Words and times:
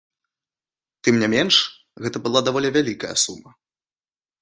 Тым 1.07 1.15
не 1.25 1.29
менш, 1.35 1.55
гэта 2.07 2.17
была 2.25 2.39
даволі 2.51 2.69
вялікая 2.79 3.15
сума. 3.27 3.51